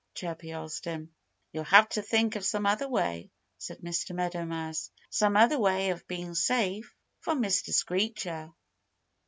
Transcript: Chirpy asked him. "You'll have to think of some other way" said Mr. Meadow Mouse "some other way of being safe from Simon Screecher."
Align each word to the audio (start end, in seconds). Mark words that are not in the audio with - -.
Chirpy 0.15 0.51
asked 0.51 0.85
him. 0.85 1.13
"You'll 1.53 1.63
have 1.65 1.87
to 1.89 2.01
think 2.01 2.35
of 2.35 2.43
some 2.43 2.65
other 2.65 2.87
way" 2.89 3.29
said 3.59 3.81
Mr. 3.81 4.15
Meadow 4.15 4.45
Mouse 4.45 4.89
"some 5.11 5.37
other 5.37 5.59
way 5.59 5.91
of 5.91 6.07
being 6.07 6.33
safe 6.33 6.95
from 7.19 7.43
Simon 7.47 7.51
Screecher." 7.51 8.51